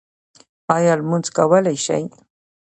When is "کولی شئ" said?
1.35-2.03